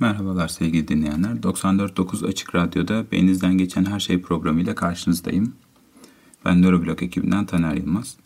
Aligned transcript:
Merhabalar 0.00 0.48
sevgili 0.48 0.88
dinleyenler. 0.88 1.30
94.9 1.30 2.26
Açık 2.26 2.54
Radyo'da 2.54 3.04
Beyninizden 3.12 3.58
Geçen 3.58 3.84
Her 3.84 4.00
Şey 4.00 4.20
programıyla 4.20 4.74
karşınızdayım. 4.74 5.52
Ben 6.44 6.62
Nöroblog 6.62 7.02
ekibinden 7.02 7.46
Taner 7.46 7.74
Yılmaz. 7.74 8.16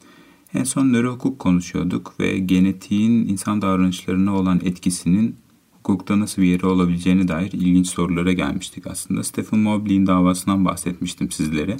En 0.54 0.64
son 0.64 0.92
nörohukuk 0.92 1.38
konuşuyorduk 1.38 2.14
ve 2.20 2.38
genetiğin 2.38 3.28
insan 3.28 3.62
davranışlarına 3.62 4.36
olan 4.36 4.60
etkisinin 4.64 5.36
hukukta 5.76 6.20
nasıl 6.20 6.42
bir 6.42 6.46
yeri 6.46 6.66
olabileceğine 6.66 7.28
dair 7.28 7.52
ilginç 7.52 7.86
sorulara 7.86 8.32
gelmiştik 8.32 8.86
aslında. 8.86 9.22
Stephen 9.24 9.60
Mobley'in 9.60 10.06
davasından 10.06 10.64
bahsetmiştim 10.64 11.30
sizlere. 11.30 11.76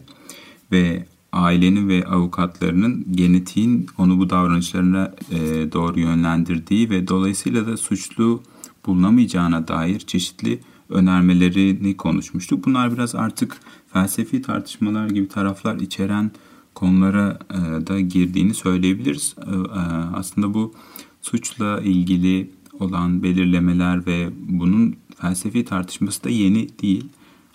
Ve 0.72 1.06
ailenin 1.32 1.88
ve 1.88 2.04
avukatlarının 2.06 3.06
genetiğin 3.10 3.86
onu 3.98 4.18
bu 4.18 4.30
davranışlarına 4.30 5.14
e, 5.30 5.38
doğru 5.72 6.00
yönlendirdiği 6.00 6.90
ve 6.90 7.08
dolayısıyla 7.08 7.66
da 7.66 7.76
suçlu 7.76 8.42
bulunamayacağına 8.88 9.68
dair 9.68 9.98
çeşitli 9.98 10.60
önermelerini 10.88 11.96
konuşmuştuk. 11.96 12.66
Bunlar 12.66 12.92
biraz 12.92 13.14
artık 13.14 13.60
felsefi 13.92 14.42
tartışmalar 14.42 15.08
gibi 15.08 15.28
taraflar 15.28 15.76
içeren 15.76 16.30
konulara 16.74 17.38
e, 17.50 17.86
da 17.86 18.00
girdiğini 18.00 18.54
söyleyebiliriz. 18.54 19.34
E, 19.46 19.50
e, 19.50 19.80
aslında 20.14 20.54
bu 20.54 20.74
suçla 21.22 21.80
ilgili 21.80 22.50
olan 22.80 23.22
belirlemeler 23.22 24.06
ve 24.06 24.30
bunun 24.48 24.96
felsefi 25.16 25.64
tartışması 25.64 26.24
da 26.24 26.28
yeni 26.28 26.68
değil. 26.82 27.04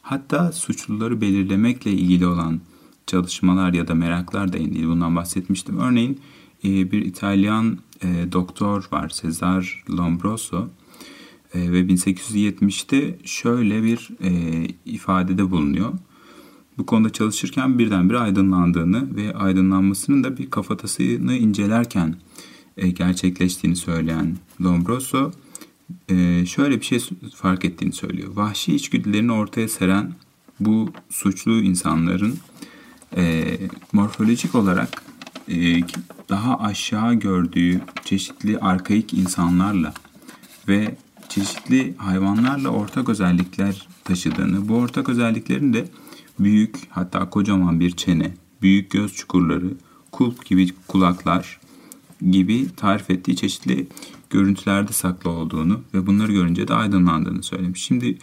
Hatta 0.01 0.51
suçluları 0.51 1.21
belirlemekle 1.21 1.91
ilgili 1.91 2.27
olan 2.27 2.61
çalışmalar 3.07 3.73
ya 3.73 3.87
da 3.87 3.95
meraklar 3.95 4.53
da 4.53 4.57
yeni 4.57 4.73
değil. 4.73 4.87
Bundan 4.87 5.15
bahsetmiştim. 5.15 5.77
Örneğin 5.77 6.19
bir 6.63 7.01
İtalyan 7.01 7.77
doktor 8.31 8.87
var 8.91 9.09
Cesar 9.09 9.83
Lombroso 9.89 10.69
e, 11.53 11.71
ve 11.71 11.81
1870'te 11.81 13.17
şöyle 13.23 13.83
bir 13.83 14.09
e, 14.23 14.31
ifadede 14.85 15.51
bulunuyor. 15.51 15.93
Bu 16.77 16.85
konuda 16.85 17.09
çalışırken 17.09 17.79
birdenbire 17.79 18.17
aydınlandığını 18.17 19.15
ve 19.15 19.33
aydınlanmasının 19.35 20.23
da 20.23 20.37
bir 20.37 20.49
kafatasını 20.49 21.33
incelerken 21.33 22.15
e, 22.77 22.89
gerçekleştiğini 22.89 23.75
söyleyen 23.75 24.37
Lombroso 24.61 25.31
e, 26.09 26.45
şöyle 26.45 26.79
bir 26.79 26.85
şey 26.85 26.99
fark 27.35 27.65
ettiğini 27.65 27.93
söylüyor. 27.93 28.35
Vahşi 28.35 28.75
içgüdülerini 28.75 29.31
ortaya 29.31 29.67
seren 29.67 30.13
bu 30.59 30.89
suçlu 31.09 31.61
insanların 31.61 32.37
e, 33.17 33.57
morfolojik 33.93 34.55
olarak 34.55 35.03
e, 35.49 35.81
daha 36.29 36.59
aşağı 36.59 37.13
gördüğü 37.13 37.81
çeşitli 38.05 38.59
arkaik 38.59 39.13
insanlarla 39.13 39.93
ve 40.67 40.95
çeşitli 41.29 41.93
hayvanlarla 41.97 42.69
ortak 42.69 43.09
özellikler 43.09 43.87
taşıdığını, 44.03 44.69
bu 44.69 44.75
ortak 44.75 45.09
özelliklerin 45.09 45.73
de 45.73 45.87
büyük 46.39 46.75
hatta 46.89 47.29
kocaman 47.29 47.79
bir 47.79 47.91
çene, 47.91 48.33
büyük 48.61 48.91
göz 48.91 49.13
çukurları, 49.13 49.73
kulp 50.11 50.45
gibi 50.45 50.67
kulaklar 50.87 51.59
gibi 52.31 52.67
tarif 52.75 53.09
ettiği 53.09 53.35
çeşitli 53.35 53.87
görüntülerde 54.29 54.93
saklı 54.93 55.29
olduğunu 55.29 55.81
ve 55.93 56.07
bunları 56.07 56.31
görünce 56.31 56.67
de 56.67 56.73
aydınlandığını 56.73 57.43
söylemiş. 57.43 57.83
Şimdi 57.83 58.17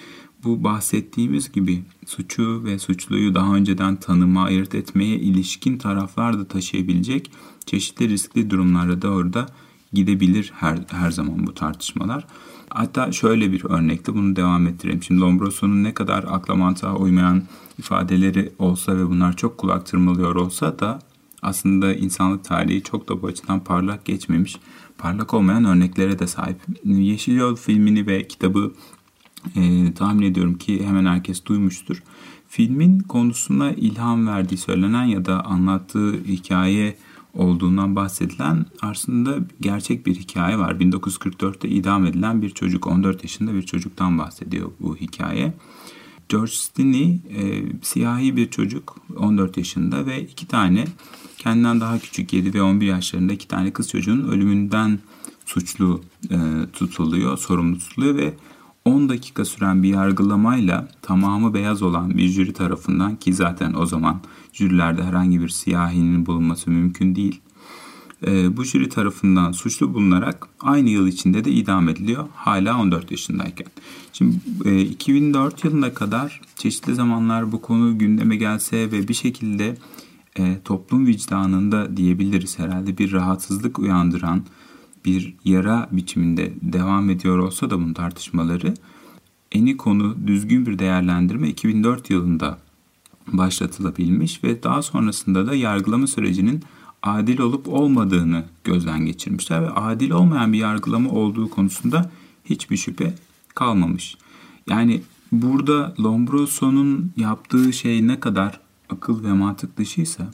bu 0.44 0.64
bahsettiğimiz 0.64 1.52
gibi 1.52 1.82
suçu 2.06 2.64
ve 2.64 2.78
suçluyu 2.78 3.34
daha 3.34 3.54
önceden 3.54 3.96
tanıma, 3.96 4.44
ayırt 4.44 4.74
etmeye 4.74 5.16
ilişkin 5.16 5.78
taraflar 5.78 6.38
da 6.38 6.48
taşıyabilecek 6.48 7.30
çeşitli 7.66 8.08
riskli 8.08 8.50
durumlara 8.50 9.02
doğru 9.02 9.32
da 9.32 9.46
gidebilir 9.92 10.52
her, 10.54 10.78
her 10.90 11.10
zaman 11.10 11.46
bu 11.46 11.54
tartışmalar. 11.54 12.26
Hatta 12.70 13.12
şöyle 13.12 13.52
bir 13.52 13.64
örnekte 13.64 14.14
bunu 14.14 14.36
devam 14.36 14.66
ettirelim. 14.66 15.02
Şimdi 15.02 15.20
Lombroso'nun 15.20 15.84
ne 15.84 15.94
kadar 15.94 16.24
akla 16.28 16.54
mantığa 16.54 16.96
uymayan 16.96 17.42
ifadeleri 17.78 18.52
olsa 18.58 18.96
ve 18.96 19.08
bunlar 19.08 19.36
çok 19.36 19.58
kulak 19.58 19.86
tırmalıyor 19.86 20.34
olsa 20.34 20.78
da 20.78 20.98
aslında 21.42 21.94
insanlık 21.94 22.44
tarihi 22.44 22.82
çok 22.82 23.08
da 23.08 23.22
bu 23.22 23.26
açıdan 23.26 23.60
parlak 23.60 24.04
geçmemiş. 24.04 24.56
Parlak 24.98 25.34
olmayan 25.34 25.64
örneklere 25.64 26.18
de 26.18 26.26
sahip. 26.26 26.56
Yeşil 26.84 27.36
Yol 27.36 27.56
filmini 27.56 28.06
ve 28.06 28.28
kitabı 28.28 28.72
e, 29.56 29.94
tahmin 29.94 30.26
ediyorum 30.26 30.58
ki 30.58 30.86
hemen 30.86 31.06
herkes 31.06 31.44
duymuştur. 31.44 32.02
Filmin 32.48 33.00
konusuna 33.00 33.72
ilham 33.72 34.26
verdiği 34.26 34.56
söylenen 34.56 35.04
ya 35.04 35.24
da 35.24 35.44
anlattığı 35.44 36.12
hikaye 36.12 36.96
olduğundan 37.34 37.96
bahsedilen 37.96 38.66
aslında 38.82 39.38
gerçek 39.60 40.06
bir 40.06 40.14
hikaye 40.14 40.58
var. 40.58 40.74
1944'te 40.74 41.68
idam 41.68 42.06
edilen 42.06 42.42
bir 42.42 42.50
çocuk, 42.50 42.86
14 42.86 43.22
yaşında 43.22 43.54
bir 43.54 43.62
çocuktan 43.62 44.18
bahsediyor 44.18 44.70
bu 44.80 44.96
hikaye. 44.96 45.54
George 46.28 46.52
Stinney 46.52 47.20
e, 47.36 47.62
siyahi 47.82 48.36
bir 48.36 48.50
çocuk 48.50 48.96
14 49.16 49.56
yaşında 49.56 50.06
ve 50.06 50.22
iki 50.22 50.48
tane 50.48 50.84
kendinden 51.38 51.80
daha 51.80 51.98
küçük 51.98 52.32
7 52.32 52.54
ve 52.54 52.62
11 52.62 52.86
yaşlarında 52.86 53.32
iki 53.32 53.48
tane 53.48 53.72
kız 53.72 53.88
çocuğun 53.88 54.28
ölümünden 54.28 54.98
suçlu 55.46 56.00
e, 56.30 56.36
tutuluyor, 56.72 57.38
sorumlu 57.38 57.78
tutuluyor 57.78 58.14
ve 58.14 58.34
10 58.84 59.08
dakika 59.08 59.44
süren 59.44 59.82
bir 59.82 59.88
yargılamayla 59.88 60.88
tamamı 61.02 61.54
beyaz 61.54 61.82
olan 61.82 62.16
bir 62.16 62.28
jüri 62.28 62.52
tarafından 62.52 63.16
ki 63.16 63.34
zaten 63.34 63.74
o 63.74 63.86
zaman 63.86 64.20
jürilerde 64.52 65.02
herhangi 65.04 65.40
bir 65.40 65.48
siyahinin 65.48 66.26
bulunması 66.26 66.70
mümkün 66.70 67.14
değil. 67.14 67.40
E, 68.26 68.56
bu 68.56 68.64
jüri 68.64 68.88
tarafından 68.88 69.52
suçlu 69.52 69.94
bulunarak 69.94 70.48
aynı 70.60 70.88
yıl 70.88 71.06
içinde 71.06 71.44
de 71.44 71.50
idam 71.50 71.88
ediliyor 71.88 72.28
hala 72.34 72.80
14 72.80 73.10
yaşındayken. 73.10 73.66
Şimdi 74.12 74.36
e, 74.64 74.80
2004 74.80 75.64
yılına 75.64 75.94
kadar 75.94 76.40
çeşitli 76.56 76.94
zamanlar 76.94 77.52
bu 77.52 77.62
konu 77.62 77.98
gündeme 77.98 78.36
gelse 78.36 78.92
ve 78.92 79.08
bir 79.08 79.14
şekilde 79.14 79.76
e, 80.38 80.60
toplum 80.64 81.06
vicdanında 81.06 81.96
diyebiliriz 81.96 82.58
herhalde 82.58 82.98
bir 82.98 83.12
rahatsızlık 83.12 83.78
uyandıran 83.78 84.42
bir 85.04 85.34
yara 85.44 85.88
biçiminde 85.92 86.52
devam 86.62 87.10
ediyor 87.10 87.38
olsa 87.38 87.70
da 87.70 87.78
bunun 87.78 87.94
tartışmaları 87.94 88.74
eni 89.52 89.76
konu 89.76 90.16
düzgün 90.26 90.66
bir 90.66 90.78
değerlendirme 90.78 91.48
2004 91.48 92.10
yılında 92.10 92.58
başlatılabilmiş 93.26 94.44
ve 94.44 94.62
daha 94.62 94.82
sonrasında 94.82 95.46
da 95.46 95.54
yargılama 95.54 96.06
sürecinin 96.06 96.62
adil 97.02 97.38
olup 97.38 97.68
olmadığını 97.68 98.44
gözden 98.64 99.06
geçirmişler 99.06 99.62
ve 99.62 99.70
adil 99.70 100.10
olmayan 100.10 100.52
bir 100.52 100.58
yargılama 100.58 101.10
olduğu 101.10 101.50
konusunda 101.50 102.10
hiçbir 102.44 102.76
şüphe 102.76 103.14
kalmamış. 103.54 104.16
Yani 104.68 105.02
burada 105.32 105.94
Lombroso'nun 106.00 107.12
yaptığı 107.16 107.72
şey 107.72 108.06
ne 108.06 108.20
kadar 108.20 108.60
akıl 108.90 109.24
ve 109.24 109.32
mantık 109.32 109.76
dışıysa 109.76 110.30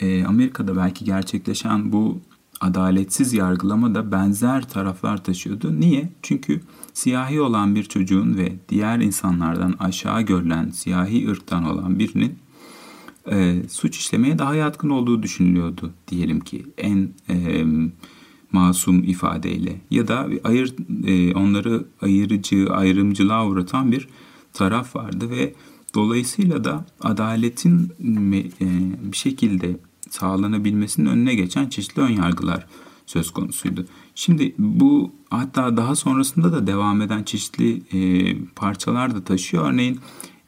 e, 0.00 0.24
Amerika'da 0.24 0.76
belki 0.76 1.04
gerçekleşen 1.04 1.92
bu 1.92 2.20
adaletsiz 2.60 3.32
yargılama 3.32 3.94
da 3.94 4.12
benzer 4.12 4.68
taraflar 4.68 5.24
taşıyordu. 5.24 5.80
Niye? 5.80 6.12
Çünkü 6.22 6.60
siyahi 6.94 7.40
olan 7.40 7.74
bir 7.74 7.84
çocuğun 7.84 8.36
ve 8.36 8.52
diğer 8.68 8.98
insanlardan 8.98 9.74
aşağı 9.78 10.22
görülen 10.22 10.70
siyahi 10.70 11.30
ırktan 11.30 11.64
olan 11.64 11.98
birinin 11.98 12.38
e, 13.30 13.62
suç 13.68 13.96
işlemeye 13.96 14.38
daha 14.38 14.54
yatkın 14.54 14.90
olduğu 14.90 15.22
düşünülüyordu 15.22 15.92
diyelim 16.08 16.40
ki 16.40 16.66
en 16.78 17.08
e, 17.28 17.64
masum 18.52 19.04
ifadeyle 19.04 19.80
ya 19.90 20.08
da 20.08 20.28
ayır 20.44 20.74
e, 21.06 21.34
onları 21.34 21.84
ayırıcı 22.02 22.66
ayrımcılığa 22.70 23.46
uğratan 23.46 23.92
bir 23.92 24.08
taraf 24.52 24.96
vardı 24.96 25.30
ve 25.30 25.54
dolayısıyla 25.94 26.64
da 26.64 26.86
adaletin 27.00 27.92
e, 28.60 29.12
bir 29.12 29.16
şekilde 29.16 29.76
sağlanabilmesinin 30.10 31.06
önüne 31.06 31.34
geçen 31.34 31.68
çeşitli 31.68 32.02
ön 32.02 32.12
yargılar 32.12 32.66
söz 33.06 33.30
konusuydu. 33.30 33.84
Şimdi 34.14 34.54
bu 34.58 35.12
hatta 35.30 35.76
daha 35.76 35.96
sonrasında 35.96 36.52
da 36.52 36.66
devam 36.66 37.02
eden 37.02 37.22
çeşitli 37.22 37.82
e, 37.92 38.36
parçalar 38.56 39.14
da 39.14 39.24
taşıyor. 39.24 39.72
Örneğin 39.72 40.00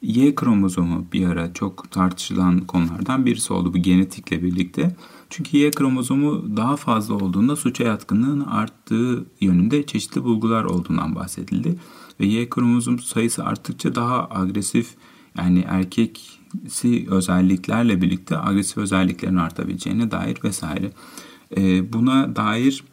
Y 0.03 0.35
kromozomu 0.35 1.07
bir 1.13 1.27
ara 1.27 1.53
çok 1.53 1.91
tartışılan 1.91 2.61
konulardan 2.61 3.27
birisi 3.27 3.53
oldu 3.53 3.75
bu 3.75 3.79
genetikle 3.79 4.43
birlikte. 4.43 4.97
Çünkü 5.31 5.57
Y 5.57 5.71
kromozomu 5.71 6.57
daha 6.57 6.77
fazla 6.77 7.15
olduğunda 7.15 7.57
suça 7.57 7.85
yatkınlığın 7.85 8.41
arttığı 8.41 9.27
yönünde 9.41 9.87
çeşitli 9.87 10.25
bulgular 10.25 10.65
olduğundan 10.65 11.15
bahsedildi. 11.15 11.79
Ve 12.21 12.27
Y 12.27 12.49
kromozom 12.49 12.99
sayısı 12.99 13.45
arttıkça 13.45 13.95
daha 13.95 14.29
agresif 14.31 14.95
yani 15.39 15.65
erkeksi 16.55 17.07
özelliklerle 17.11 18.03
birlikte 18.03 18.39
agresif 18.39 18.79
özelliklerin 18.79 19.37
artabileceğine 19.37 20.11
dair 20.11 20.39
vesaire. 20.45 20.91
E, 21.57 21.93
buna 21.93 22.37
dair 22.37 22.85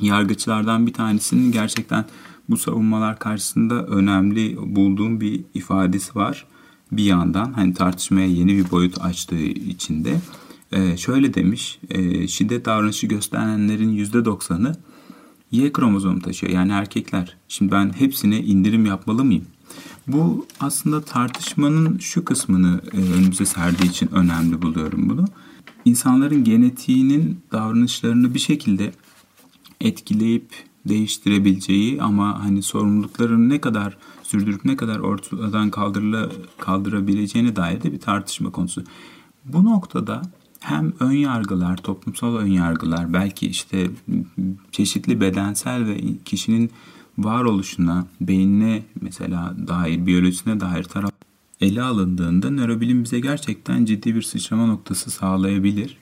yargıçlardan 0.00 0.86
bir 0.86 0.92
tanesinin 0.92 1.52
gerçekten 1.52 2.04
bu 2.48 2.56
savunmalar 2.56 3.18
karşısında 3.18 3.86
önemli 3.86 4.56
bulduğum 4.56 5.20
bir 5.20 5.44
ifadesi 5.54 6.14
var. 6.14 6.46
Bir 6.92 7.04
yandan 7.04 7.52
hani 7.52 7.74
tartışmaya 7.74 8.26
yeni 8.26 8.56
bir 8.56 8.70
boyut 8.70 9.00
açtığı 9.00 9.44
içinde 9.44 10.20
e, 10.72 10.96
şöyle 10.96 11.34
demiş. 11.34 11.78
E, 11.90 12.28
şiddet 12.28 12.64
davranışı 12.64 13.06
gösterenlerin 13.06 14.04
%90'ı 14.04 14.76
Y 15.50 15.72
kromozomu 15.72 16.22
taşıyor. 16.22 16.52
Yani 16.52 16.72
erkekler. 16.72 17.36
Şimdi 17.48 17.72
ben 17.72 17.92
hepsine 17.98 18.40
indirim 18.40 18.86
yapmalı 18.86 19.24
mıyım? 19.24 19.44
Bu 20.06 20.46
aslında 20.60 21.00
tartışmanın 21.00 21.98
şu 21.98 22.24
kısmını 22.24 22.80
e, 22.92 22.96
önümüze 22.96 23.46
serdiği 23.46 23.90
için 23.90 24.08
önemli 24.12 24.62
buluyorum 24.62 25.08
bunu. 25.08 25.24
İnsanların 25.84 26.44
genetiğinin 26.44 27.40
davranışlarını 27.52 28.34
bir 28.34 28.38
şekilde 28.38 28.92
etkileyip 29.80 30.48
değiştirebileceği 30.88 32.02
ama 32.02 32.44
hani 32.44 32.62
sorumluluklarını 32.62 33.48
ne 33.48 33.60
kadar 33.60 33.98
sürdürüp 34.22 34.64
ne 34.64 34.76
kadar 34.76 34.98
ortadan 34.98 35.70
kaldırla, 35.70 36.28
kaldırabileceğine 36.58 37.56
dair 37.56 37.82
de 37.82 37.92
bir 37.92 38.00
tartışma 38.00 38.50
konusu. 38.50 38.84
Bu 39.44 39.64
noktada 39.64 40.22
hem 40.60 40.92
ön 41.00 41.12
yargılar, 41.12 41.76
toplumsal 41.76 42.36
ön 42.36 42.46
yargılar, 42.46 43.12
belki 43.12 43.46
işte 43.46 43.90
çeşitli 44.72 45.20
bedensel 45.20 45.86
ve 45.86 46.00
kişinin 46.24 46.70
varoluşuna, 47.18 48.06
beynine 48.20 48.82
mesela 49.00 49.54
dair, 49.68 50.06
biyolojisine 50.06 50.60
dair 50.60 50.82
taraf 50.82 51.10
ele 51.60 51.82
alındığında 51.82 52.50
nörobilim 52.50 53.04
bize 53.04 53.20
gerçekten 53.20 53.84
ciddi 53.84 54.14
bir 54.14 54.22
sıçrama 54.22 54.66
noktası 54.66 55.10
sağlayabilir. 55.10 55.96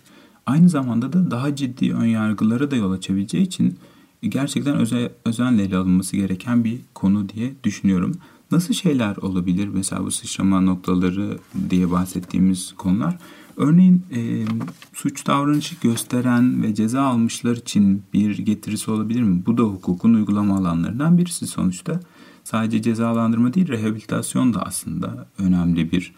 Aynı 0.46 0.68
zamanda 0.68 1.12
da 1.12 1.30
daha 1.30 1.56
ciddi 1.56 1.94
ön 1.94 2.04
yargılara 2.04 2.70
da 2.70 2.76
yol 2.76 2.92
açabileceği 2.92 3.46
için 3.46 3.78
gerçekten 4.22 4.76
öze, 4.76 5.12
özenle 5.24 5.62
ele 5.62 5.76
alınması 5.76 6.16
gereken 6.16 6.64
bir 6.64 6.78
konu 6.94 7.28
diye 7.28 7.52
düşünüyorum. 7.64 8.14
Nasıl 8.50 8.74
şeyler 8.74 9.16
olabilir 9.16 9.68
mesela 9.68 10.04
bu 10.04 10.10
sıçrama 10.10 10.60
noktaları 10.60 11.38
diye 11.70 11.90
bahsettiğimiz 11.90 12.72
konular? 12.72 13.18
Örneğin 13.56 14.02
e, 14.14 14.44
suç 14.92 15.26
davranışı 15.26 15.74
gösteren 15.80 16.62
ve 16.62 16.74
ceza 16.74 17.02
almışlar 17.02 17.56
için 17.56 18.02
bir 18.12 18.38
getirisi 18.38 18.90
olabilir 18.90 19.22
mi? 19.22 19.42
Bu 19.46 19.58
da 19.58 19.62
hukukun 19.62 20.14
uygulama 20.14 20.56
alanlarından 20.56 21.18
birisi 21.18 21.46
sonuçta. 21.46 22.00
Sadece 22.44 22.82
cezalandırma 22.82 23.54
değil, 23.54 23.68
rehabilitasyon 23.68 24.54
da 24.54 24.62
aslında 24.62 25.28
önemli 25.38 25.92
bir 25.92 26.14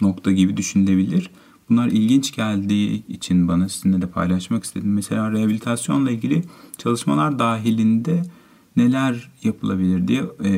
nokta 0.00 0.32
gibi 0.32 0.56
düşünülebilir. 0.56 1.30
Bunlar 1.70 1.86
ilginç 1.86 2.34
geldiği 2.34 3.06
için 3.06 3.48
bana 3.48 3.68
sizinle 3.68 4.02
de 4.02 4.06
paylaşmak 4.06 4.64
istedim. 4.64 4.94
Mesela 4.94 5.32
rehabilitasyonla 5.32 6.10
ilgili 6.10 6.44
çalışmalar 6.78 7.38
dahilinde 7.38 8.22
neler 8.76 9.30
yapılabilir 9.42 10.08
diye 10.08 10.24
e, 10.44 10.50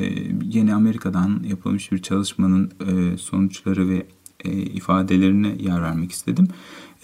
yeni 0.45 0.75
Amerika'dan 0.75 1.43
yapılmış 1.49 1.93
bir 1.93 1.99
çalışmanın 1.99 2.71
e, 2.87 3.17
sonuçları 3.17 3.89
ve 3.89 4.07
e, 4.45 4.51
ifadelerine 4.51 5.57
yer 5.61 5.83
vermek 5.83 6.13
istedim. 6.13 6.49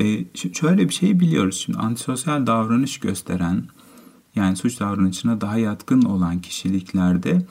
E, 0.00 0.24
şöyle 0.52 0.88
bir 0.88 0.94
şey 0.94 1.20
biliyoruz 1.20 1.62
şimdi 1.64 1.78
antisosyal 1.78 2.46
davranış 2.46 3.00
gösteren 3.00 3.64
yani 4.34 4.56
suç 4.56 4.80
davranışına 4.80 5.40
daha 5.40 5.58
yatkın 5.58 6.02
olan 6.02 6.40
kişiliklerde 6.40 7.46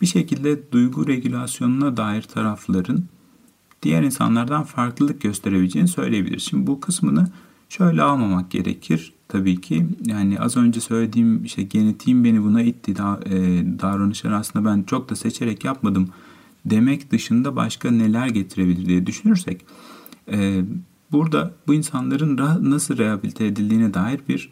bir 0.00 0.06
şekilde 0.06 0.72
duygu 0.72 1.06
regülasyonuna 1.06 1.96
dair 1.96 2.22
tarafların 2.22 3.04
diğer 3.82 4.02
insanlardan 4.02 4.64
farklılık 4.64 5.20
gösterebileceğini 5.20 5.88
söyleyebiliriz. 5.88 6.42
Şimdi 6.42 6.66
bu 6.66 6.80
kısmını 6.80 7.28
şöyle 7.68 8.02
almamak 8.02 8.50
gerekir. 8.50 9.12
Tabii 9.28 9.60
ki 9.60 9.86
yani 10.04 10.40
az 10.40 10.56
önce 10.56 10.80
söylediğim 10.80 11.44
işte 11.44 11.62
genetiğim 11.62 12.24
beni 12.24 12.42
buna 12.42 12.62
itti. 12.62 12.96
Da, 12.96 13.20
e, 13.26 13.36
davranışlar 13.80 14.32
aslında 14.32 14.70
ben 14.70 14.82
çok 14.82 15.10
da 15.10 15.16
seçerek 15.16 15.64
yapmadım 15.64 16.08
demek 16.70 17.10
dışında 17.10 17.56
başka 17.56 17.90
neler 17.90 18.28
getirebilir 18.28 18.86
diye 18.86 19.06
düşünürsek 19.06 19.64
e, 20.32 20.64
burada 21.12 21.54
bu 21.66 21.74
insanların 21.74 22.36
nasıl 22.70 22.98
rehabilite 22.98 23.46
edildiğine 23.46 23.94
dair 23.94 24.20
bir 24.28 24.50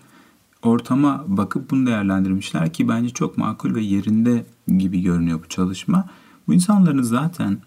ortama 0.63 1.25
bakıp 1.27 1.71
bunu 1.71 1.87
değerlendirmişler 1.87 2.73
ki 2.73 2.89
bence 2.89 3.11
çok 3.11 3.39
makul 3.39 3.75
ve 3.75 3.81
yerinde 3.81 4.47
gibi 4.79 5.03
görünüyor 5.03 5.41
bu 5.45 5.49
çalışma. 5.49 6.09
Bu 6.49 6.55
insanların 6.55 7.03
zaten 7.03 7.59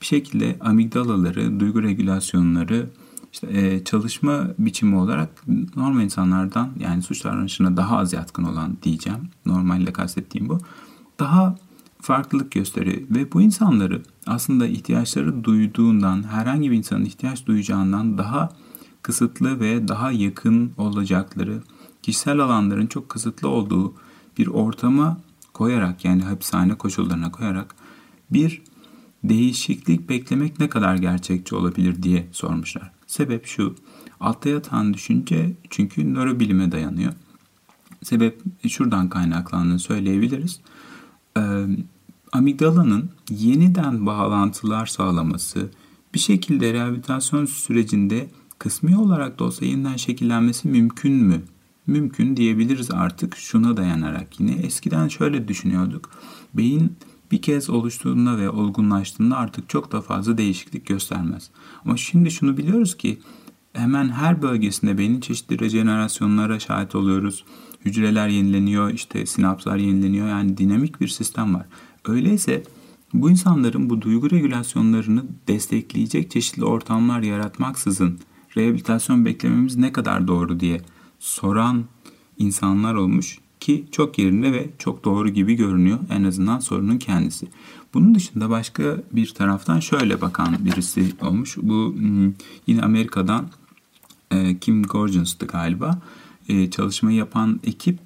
bir 0.00 0.06
şekilde 0.06 0.56
amigdalaları, 0.60 1.60
duygu 1.60 1.82
regülasyonları, 1.82 2.90
işte 3.32 3.46
e, 3.50 3.84
çalışma 3.84 4.48
biçimi 4.58 4.96
olarak 4.96 5.44
normal 5.76 6.02
insanlardan 6.02 6.70
yani 6.78 7.02
suç 7.02 7.24
davranışına 7.24 7.76
daha 7.76 7.98
az 7.98 8.12
yatkın 8.12 8.44
olan 8.44 8.76
diyeceğim. 8.82 9.18
Normalde 9.46 9.92
kastettiğim 9.92 10.48
bu. 10.48 10.58
Daha 11.20 11.56
farklılık 12.00 12.52
gösteriyor 12.52 13.02
ve 13.10 13.32
bu 13.32 13.42
insanları 13.42 14.02
aslında 14.26 14.66
ihtiyaçları 14.66 15.44
duyduğundan 15.44 16.22
herhangi 16.22 16.70
bir 16.70 16.76
insanın 16.76 17.04
ihtiyaç 17.04 17.46
duyacağından 17.46 18.18
daha 18.18 18.48
kısıtlı 19.02 19.60
ve 19.60 19.88
daha 19.88 20.12
yakın 20.12 20.72
olacakları 20.76 21.62
kişisel 22.02 22.38
alanların 22.38 22.86
çok 22.86 23.08
kısıtlı 23.08 23.48
olduğu 23.48 23.94
bir 24.38 24.46
ortama 24.46 25.18
koyarak 25.52 26.04
yani 26.04 26.22
hapishane 26.22 26.74
koşullarına 26.74 27.32
koyarak 27.32 27.74
bir 28.30 28.62
değişiklik 29.24 30.08
beklemek 30.08 30.58
ne 30.58 30.68
kadar 30.68 30.96
gerçekçi 30.96 31.54
olabilir 31.54 32.02
diye 32.02 32.28
sormuşlar. 32.32 32.90
Sebep 33.06 33.46
şu. 33.46 33.74
Altta 34.20 34.48
yatan 34.48 34.94
düşünce 34.94 35.56
çünkü 35.70 36.14
nörobilime 36.14 36.72
dayanıyor. 36.72 37.12
Sebep 38.02 38.42
şuradan 38.68 39.08
kaynaklandığını 39.08 39.78
söyleyebiliriz. 39.78 40.60
Ee, 41.38 41.66
amigdalanın 42.32 43.10
yeniden 43.30 44.06
bağlantılar 44.06 44.86
sağlaması, 44.86 45.70
bir 46.14 46.18
şekilde 46.18 46.72
rehabilitasyon 46.72 47.44
sürecinde 47.44 48.28
kısmi 48.58 48.98
olarak 48.98 49.38
da 49.38 49.44
olsa 49.44 49.64
yeniden 49.64 49.96
şekillenmesi 49.96 50.68
mümkün 50.68 51.12
mü? 51.12 51.42
Mümkün 51.86 52.36
diyebiliriz 52.36 52.90
artık 52.90 53.36
şuna 53.36 53.76
dayanarak 53.76 54.40
yine. 54.40 54.52
Eskiden 54.52 55.08
şöyle 55.08 55.48
düşünüyorduk. 55.48 56.10
Beyin 56.54 56.96
bir 57.30 57.42
kez 57.42 57.70
oluştuğunda 57.70 58.38
ve 58.38 58.50
olgunlaştığında 58.50 59.36
artık 59.36 59.68
çok 59.68 59.92
da 59.92 60.00
fazla 60.00 60.38
değişiklik 60.38 60.86
göstermez. 60.86 61.50
Ama 61.84 61.96
şimdi 61.96 62.30
şunu 62.30 62.56
biliyoruz 62.56 62.96
ki 62.96 63.18
hemen 63.72 64.08
her 64.08 64.42
bölgesinde 64.42 64.98
beynin 64.98 65.20
çeşitli 65.20 65.60
rejenerasyonlara 65.60 66.58
şahit 66.60 66.94
oluyoruz. 66.94 67.44
Hücreler 67.84 68.28
yenileniyor, 68.28 68.90
işte 68.90 69.26
sinapslar 69.26 69.76
yenileniyor. 69.76 70.28
Yani 70.28 70.58
dinamik 70.58 71.00
bir 71.00 71.08
sistem 71.08 71.54
var. 71.54 71.66
Öyleyse 72.04 72.62
bu 73.14 73.30
insanların 73.30 73.90
bu 73.90 74.02
duygu 74.02 74.30
regülasyonlarını 74.30 75.24
destekleyecek 75.48 76.30
çeşitli 76.30 76.64
ortamlar 76.64 77.20
yaratmaksızın 77.20 78.18
rehabilitasyon 78.56 79.24
beklememiz 79.24 79.76
ne 79.76 79.92
kadar 79.92 80.28
doğru 80.28 80.60
diye 80.60 80.80
soran 81.18 81.84
insanlar 82.38 82.94
olmuş 82.94 83.38
ki 83.60 83.84
çok 83.92 84.18
yerinde 84.18 84.52
ve 84.52 84.70
çok 84.78 85.04
doğru 85.04 85.28
gibi 85.28 85.54
görünüyor 85.54 85.98
en 86.10 86.24
azından 86.24 86.58
sorunun 86.58 86.98
kendisi. 86.98 87.48
Bunun 87.94 88.14
dışında 88.14 88.50
başka 88.50 88.96
bir 89.12 89.34
taraftan 89.34 89.80
şöyle 89.80 90.20
bakan 90.20 90.56
birisi 90.64 91.12
olmuş. 91.20 91.56
Bu 91.62 91.94
hmm, 91.96 92.32
yine 92.66 92.82
Amerika'dan 92.82 93.48
e, 94.30 94.58
Kim 94.58 94.82
Gorgeons'tı 94.82 95.46
galiba. 95.46 95.98
E, 96.48 96.70
çalışmayı 96.70 97.16
yapan 97.16 97.60
ekip 97.64 97.98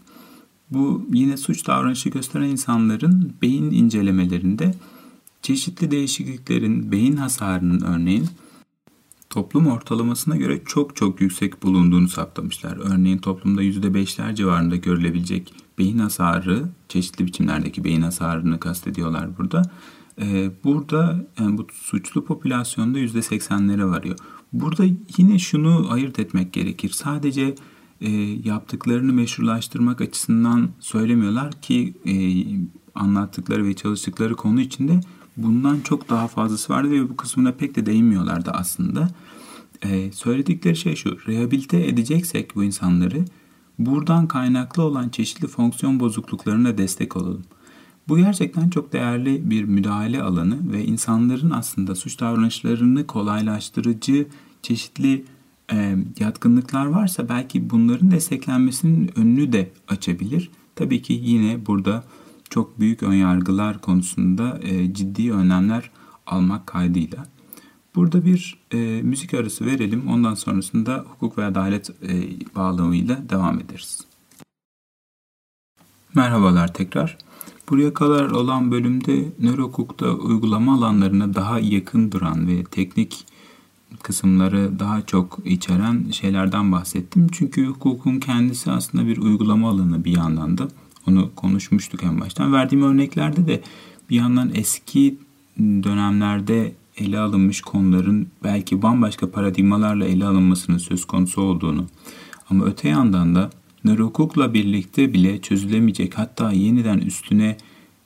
bu 0.71 1.07
yine 1.13 1.37
suç 1.37 1.67
davranışı 1.67 2.09
gösteren 2.09 2.49
insanların 2.49 3.33
beyin 3.43 3.71
incelemelerinde 3.71 4.75
çeşitli 5.43 5.91
değişikliklerin 5.91 6.93
beyin 6.93 7.17
hasarının 7.17 7.81
örneğin 7.81 8.29
toplum 9.31 9.67
ortalamasına 9.67 10.37
göre 10.37 10.63
çok 10.67 10.97
çok 10.97 11.21
yüksek 11.21 11.63
bulunduğunu 11.63 12.09
saptamışlar. 12.09 12.79
Örneğin 12.93 13.19
toplumda 13.19 13.63
%5'ler 13.63 14.35
civarında 14.35 14.77
görülebilecek 14.77 15.55
beyin 15.79 15.99
hasarı, 15.99 16.69
çeşitli 16.89 17.27
biçimlerdeki 17.27 17.85
beyin 17.85 18.03
hasarını 18.03 18.61
kastediyorlar 18.61 19.39
burada. 19.39 19.63
Ee, 20.21 20.51
burada 20.65 21.27
yani 21.41 21.59
bu 21.59 21.67
suçlu 21.73 22.25
popülasyonda 22.25 22.99
%80'lere 22.99 23.91
varıyor. 23.91 24.19
Burada 24.53 24.85
yine 25.19 25.39
şunu 25.39 25.87
ayırt 25.91 26.19
etmek 26.19 26.53
gerekir. 26.53 26.91
Sadece 26.91 27.55
e, 28.03 28.11
yaptıklarını 28.45 29.13
meşrulaştırmak 29.13 30.01
açısından 30.01 30.71
söylemiyorlar 30.81 31.53
ki 31.53 31.95
e, 32.07 32.15
anlattıkları 32.95 33.65
ve 33.65 33.75
çalıştıkları 33.75 34.37
konu 34.37 34.61
içinde 34.61 35.01
bundan 35.37 35.81
çok 35.81 36.11
daha 36.11 36.29
fazlası 36.29 36.73
vardı 36.73 36.91
ve 36.91 37.11
bu 37.11 37.17
kısmına 37.17 37.53
pek 37.53 37.77
de 37.77 37.87
değinmiyorlardı 37.87 38.51
aslında. 38.51 39.09
E, 39.83 40.13
söyledikleri 40.13 40.77
şey 40.77 40.97
şu, 40.97 41.19
rehabilite 41.27 41.87
edeceksek 41.87 42.57
bu 42.57 42.65
insanları 42.65 43.25
buradan 43.79 44.29
kaynaklı 44.29 44.83
olan 44.83 45.09
çeşitli 45.09 45.49
fonksiyon 45.49 46.01
bozukluklarına 46.01 46.79
destek 46.79 47.17
olalım. 47.17 47.43
Bu 48.09 48.19
gerçekten 48.19 48.71
çok 48.71 48.93
değerli 48.93 49.51
bir 49.51 49.65
müdahale 49.65 50.23
alanı 50.23 50.73
ve 50.73 50.85
insanların 50.85 51.51
aslında 51.51 51.95
suç 51.95 52.21
davranışlarını 52.21 53.07
kolaylaştırıcı 53.07 54.27
çeşitli 54.63 55.25
e, 55.73 55.97
yatkınlıklar 56.19 56.87
varsa 56.87 57.29
belki 57.29 57.71
bunların 57.71 58.11
desteklenmesinin 58.11 59.11
önünü 59.17 59.53
de 59.53 59.71
açabilir. 59.89 60.51
Tabii 60.75 61.03
ki 61.03 61.21
yine 61.23 61.67
burada 61.67 62.05
çok 62.51 62.81
büyük 62.81 63.03
önyargılar 63.03 63.81
konusunda 63.81 64.59
e, 64.63 64.95
ciddi 64.95 65.33
önlemler 65.33 65.91
almak 66.27 66.67
kaydıyla. 66.67 67.27
Burada 67.95 68.25
bir 68.25 68.59
e, 68.73 69.03
müzik 69.03 69.35
arası 69.35 69.67
verelim. 69.67 70.09
Ondan 70.09 70.35
sonrasında 70.35 71.05
hukuk 71.09 71.39
ve 71.39 71.45
adalet 71.45 71.91
e, 71.91 72.23
bağlamıyla 72.57 73.29
devam 73.31 73.61
ederiz. 73.61 74.01
Merhabalar 76.15 76.75
tekrar. 76.75 77.19
Buraya 77.69 77.95
kadar 77.95 78.31
olan 78.31 78.71
bölümde 78.71 79.33
nörohukukta 79.39 80.11
uygulama 80.11 80.75
alanlarına 80.75 81.35
daha 81.35 81.61
yakın 81.61 82.13
duran 82.13 82.49
ve 82.49 82.65
teknik 82.65 83.27
kısımları 84.03 84.79
daha 84.79 85.03
çok 85.03 85.39
içeren 85.45 86.11
şeylerden 86.11 86.73
bahsettim. 86.73 87.27
Çünkü 87.33 87.67
hukukun 87.67 88.21
kendisi 88.21 88.71
aslında 88.71 89.07
bir 89.07 89.19
uygulama 89.19 89.71
alanı 89.71 90.05
bir 90.05 90.17
yandan 90.17 90.59
da. 90.59 90.69
Onu 91.09 91.31
konuşmuştuk 91.37 92.05
en 92.05 92.21
baştan. 92.21 92.53
Verdiğim 92.53 92.85
örneklerde 92.85 93.47
de 93.47 93.63
bir 94.11 94.17
yandan 94.17 94.51
eski 94.55 95.19
dönemlerde 95.59 96.73
ele 96.97 97.19
alınmış 97.19 97.61
konuların 97.61 98.27
belki 98.45 98.83
bambaşka 98.83 99.31
paradigmalarla 99.31 100.05
ele 100.05 100.27
alınmasının 100.27 100.79
söz 100.79 101.05
konusu 101.05 101.43
olduğunu 101.43 101.87
ama 102.51 102.65
öte 102.65 102.89
yandan 102.89 103.35
da 103.35 103.51
nörohukukla 103.85 104.55
birlikte 104.55 105.13
bile 105.13 105.41
çözülemeyecek 105.41 106.19
hatta 106.19 106.53
yeniden 106.53 106.99
üstüne 106.99 107.57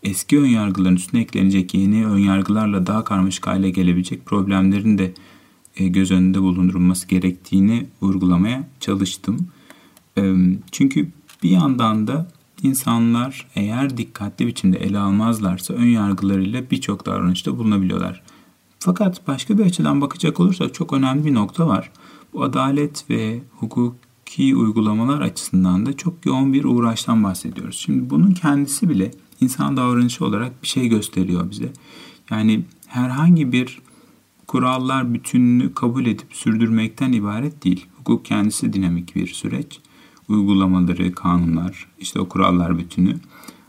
eski 0.02 0.38
önyargıların 0.38 0.96
üstüne 0.96 1.20
eklenecek 1.20 1.74
yeni 1.74 2.06
önyargılarla 2.06 2.86
daha 2.86 3.04
karmaşık 3.04 3.46
hale 3.46 3.70
gelebilecek 3.70 4.26
problemlerin 4.26 4.98
de 4.98 5.12
göz 5.76 6.10
önünde 6.10 6.42
bulundurulması 6.42 7.08
gerektiğini 7.08 7.86
vurgulamaya 8.02 8.68
çalıştım. 8.80 9.48
E, 10.18 10.34
çünkü 10.72 11.08
bir 11.42 11.50
yandan 11.50 12.06
da 12.06 12.28
insanlar 12.62 13.46
eğer 13.54 13.96
dikkatli 13.96 14.46
biçimde 14.46 14.78
ele 14.78 14.98
almazlarsa 14.98 15.74
ön 15.74 15.86
yargılarıyla 15.86 16.70
birçok 16.70 17.06
davranışta 17.06 17.58
bulunabiliyorlar. 17.58 18.22
Fakat 18.78 19.28
başka 19.28 19.58
bir 19.58 19.64
açıdan 19.64 20.00
bakacak 20.00 20.40
olursak 20.40 20.74
çok 20.74 20.92
önemli 20.92 21.24
bir 21.24 21.34
nokta 21.34 21.66
var. 21.66 21.90
Bu 22.32 22.42
adalet 22.42 23.10
ve 23.10 23.40
hukuki 23.50 24.56
uygulamalar 24.56 25.20
açısından 25.20 25.86
da 25.86 25.96
çok 25.96 26.26
yoğun 26.26 26.52
bir 26.52 26.64
uğraştan 26.64 27.24
bahsediyoruz. 27.24 27.76
Şimdi 27.76 28.10
bunun 28.10 28.30
kendisi 28.30 28.88
bile 28.88 29.10
insan 29.40 29.76
davranışı 29.76 30.24
olarak 30.24 30.62
bir 30.62 30.68
şey 30.68 30.88
gösteriyor 30.88 31.50
bize. 31.50 31.72
Yani 32.30 32.64
herhangi 32.86 33.52
bir 33.52 33.78
kurallar 34.46 35.14
bütününü 35.14 35.74
kabul 35.74 36.06
edip 36.06 36.34
sürdürmekten 36.34 37.12
ibaret 37.12 37.64
değil. 37.64 37.86
Hukuk 37.98 38.24
kendisi 38.24 38.72
dinamik 38.72 39.16
bir 39.16 39.26
süreç. 39.26 39.80
Uygulamaları, 40.28 41.12
kanunlar, 41.12 41.86
işte 41.98 42.20
o 42.20 42.28
kurallar 42.28 42.78
bütünü. 42.78 43.16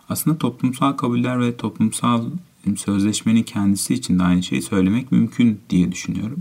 Aslında 0.09 0.37
toplumsal 0.37 0.93
kabuller 0.93 1.41
ve 1.41 1.57
toplumsal 1.57 2.25
sözleşmenin 2.75 3.43
kendisi 3.43 3.93
için 3.93 4.19
de 4.19 4.23
aynı 4.23 4.43
şeyi 4.43 4.61
söylemek 4.61 5.11
mümkün 5.11 5.59
diye 5.69 5.91
düşünüyorum. 5.91 6.39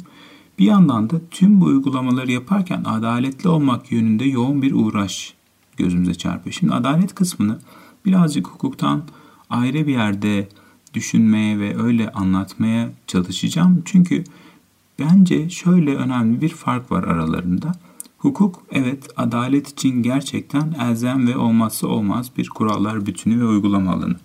Bir 0.59 0.65
yandan 0.65 1.11
da 1.11 1.21
tüm 1.31 1.61
bu 1.61 1.65
uygulamaları 1.65 2.33
yaparken 2.33 2.85
adaletli 2.85 3.49
olmak 3.49 3.93
yönünde 3.93 4.25
yoğun 4.25 4.63
bir 4.63 4.73
uğraş 4.73 5.35
gözümüze 5.77 6.15
çarpıyor. 6.15 6.53
Şimdi 6.53 6.75
adalet 6.75 7.15
kısmını 7.15 7.59
birazcık 8.05 8.47
hukuktan 8.47 9.03
ayrı 9.51 9.87
bir 9.87 9.93
yerde 9.93 10.49
düşünmeye 10.97 11.59
ve 11.59 11.83
öyle 11.83 12.11
anlatmaya 12.11 12.91
çalışacağım. 13.07 13.83
Çünkü 13.85 14.25
bence 14.99 15.51
şöyle 15.51 15.97
önemli 15.97 16.41
bir 16.41 16.49
fark 16.49 16.93
var 16.93 17.05
aralarında. 17.05 17.73
Hukuk 18.19 18.63
evet 18.73 19.09
adalet 19.17 19.69
için 19.69 20.03
gerçekten 20.03 20.75
elzem 20.81 21.29
ve 21.29 21.37
olmazsa 21.37 21.87
olmaz 21.87 22.31
bir 22.39 22.49
kurallar 22.49 23.07
bütünü 23.07 23.41
ve 23.41 23.45
uygulama 23.45 23.93
alanı. 23.93 24.17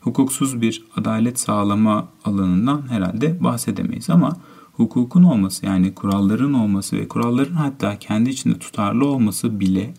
Hukuksuz 0.00 0.60
bir 0.60 0.84
adalet 0.96 1.38
sağlama 1.38 2.08
alanından 2.24 2.88
herhalde 2.88 3.44
bahsedemeyiz 3.44 4.10
ama 4.10 4.36
hukukun 4.72 5.22
olması 5.22 5.66
yani 5.66 5.94
kuralların 5.94 6.52
olması 6.52 6.96
ve 6.96 7.08
kuralların 7.08 7.54
hatta 7.54 7.98
kendi 7.98 8.30
içinde 8.30 8.58
tutarlı 8.58 9.06
olması 9.06 9.60
bile 9.60 9.94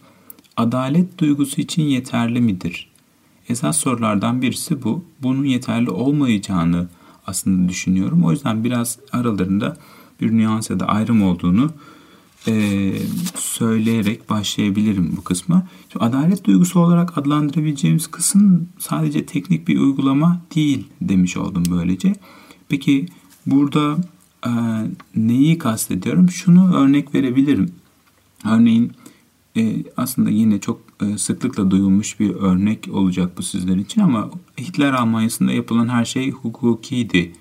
adalet 0.57 1.19
duygusu 1.19 1.61
için 1.61 1.83
yeterli 1.83 2.41
midir 2.41 2.90
Esas 3.50 3.77
sorulardan 3.77 4.41
birisi 4.41 4.83
bu. 4.83 5.05
Bunun 5.21 5.43
yeterli 5.43 5.89
olmayacağını 5.89 6.88
aslında 7.27 7.69
düşünüyorum. 7.69 8.24
O 8.24 8.31
yüzden 8.31 8.63
biraz 8.63 9.00
aralarında 9.12 9.77
bir 10.21 10.31
nüans 10.31 10.69
ya 10.69 10.79
da 10.79 10.86
ayrım 10.86 11.24
olduğunu 11.24 11.71
e, 12.48 12.93
söyleyerek 13.36 14.29
başlayabilirim 14.29 15.13
bu 15.17 15.24
kısma. 15.24 15.67
Şimdi 15.91 16.05
adalet 16.05 16.45
duygusu 16.45 16.79
olarak 16.79 17.17
adlandırabileceğimiz 17.17 18.07
kısım 18.07 18.69
sadece 18.79 19.25
teknik 19.25 19.67
bir 19.67 19.79
uygulama 19.79 20.41
değil 20.55 20.88
demiş 21.01 21.38
oldum 21.38 21.63
böylece. 21.71 22.15
Peki 22.69 23.05
burada 23.45 23.98
e, 24.45 24.51
neyi 25.15 25.57
kastediyorum? 25.57 26.29
Şunu 26.29 26.75
örnek 26.75 27.15
verebilirim. 27.15 27.71
Örneğin 28.45 28.91
e, 29.57 29.83
aslında 29.98 30.29
yine 30.29 30.60
çok 30.60 30.90
sıklıkla 31.17 31.72
duyulmuş 31.72 32.20
bir 32.20 32.36
örnek 32.36 32.89
olacak 32.93 33.31
bu 33.38 33.43
sizler 33.43 33.75
için 33.75 34.01
ama 34.01 34.29
Hitler 34.60 34.93
Almanya'sında 34.93 35.51
yapılan 35.51 35.88
her 35.89 36.05
şey 36.05 36.31
hukukiydi 36.31 37.31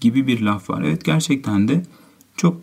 gibi 0.00 0.26
bir 0.26 0.40
laf 0.40 0.70
var. 0.70 0.82
Evet 0.82 1.04
gerçekten 1.04 1.68
de 1.68 1.82
çok 2.36 2.56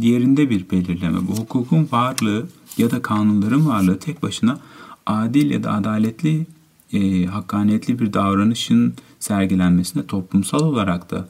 yerinde 0.00 0.50
bir 0.50 0.70
belirleme. 0.70 1.18
Bu 1.28 1.36
hukukun 1.36 1.88
varlığı 1.92 2.46
ya 2.78 2.90
da 2.90 3.02
kanunların 3.02 3.68
varlığı 3.68 3.98
tek 3.98 4.22
başına 4.22 4.60
adil 5.06 5.50
ya 5.50 5.62
da 5.62 5.72
adaletli, 5.72 6.46
e, 6.92 7.26
hakkaniyetli 7.26 7.98
bir 7.98 8.12
davranışın 8.12 8.94
sergilenmesine 9.20 10.06
toplumsal 10.06 10.60
olarak 10.60 11.10
da 11.10 11.28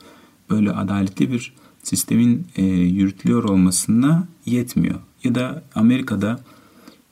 böyle 0.51 0.73
adaletli 0.73 1.33
bir 1.33 1.53
sistemin 1.83 2.47
e, 2.57 2.65
yürütülüyor 2.67 3.45
olmasına 3.45 4.27
yetmiyor. 4.47 4.99
Ya 5.25 5.35
da 5.35 5.63
Amerika'da 5.75 6.41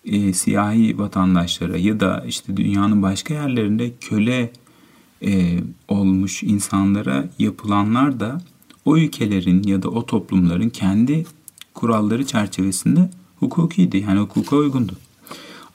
e, 0.04 0.32
siyahi 0.32 0.98
vatandaşlara 0.98 1.76
ya 1.76 2.00
da 2.00 2.24
işte 2.28 2.56
dünyanın 2.56 3.02
başka 3.02 3.34
yerlerinde 3.34 3.92
köle 4.00 4.52
e, 5.24 5.60
olmuş 5.88 6.42
insanlara 6.42 7.28
yapılanlar 7.38 8.20
da 8.20 8.40
o 8.84 8.96
ülkelerin 8.96 9.62
ya 9.62 9.82
da 9.82 9.88
o 9.88 10.06
toplumların 10.06 10.68
kendi 10.68 11.26
kuralları 11.74 12.26
çerçevesinde 12.26 13.10
hukukiydi. 13.38 13.96
Yani 13.96 14.20
hukuka 14.20 14.56
uygundu. 14.56 14.92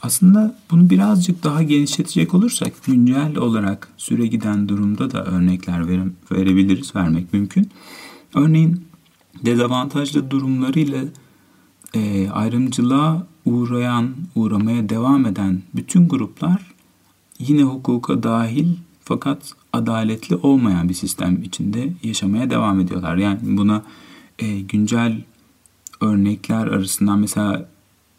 Aslında 0.02 0.60
bunu 0.72 0.90
birazcık 0.90 1.44
daha 1.44 1.64
genişletecek 1.64 2.34
olursak 2.34 2.86
güncel 2.86 3.38
olarak 3.38 3.88
süre 3.98 4.28
giden 4.28 4.70
durumda 4.70 5.12
da 5.12 5.26
örnekler 5.26 5.88
vere, 5.88 6.04
verebiliriz, 6.32 6.96
vermek 6.96 7.34
mümkün. 7.34 7.70
Örneğin 8.36 8.86
dezavantajlı 9.46 10.32
durumlarıyla 10.32 11.00
e, 11.94 12.30
ayrımcılığa 12.30 13.28
uğrayan, 13.46 14.16
uğramaya 14.36 14.90
devam 14.90 15.26
eden 15.26 15.62
bütün 15.76 16.08
gruplar 16.08 16.74
yine 17.40 17.64
hukuka 17.64 18.24
dahil 18.24 18.68
fakat 19.04 19.54
adaletli 19.74 20.36
olmayan 20.36 20.90
bir 20.90 20.94
sistem 20.94 21.44
içinde 21.44 21.94
yaşamaya 22.04 22.50
devam 22.50 22.80
ediyorlar. 22.80 23.18
Yani 23.18 23.40
buna 23.42 23.84
e, 24.40 24.60
güncel 24.60 25.22
örnekler 26.02 26.68
arasından 26.68 27.20
mesela 27.20 27.70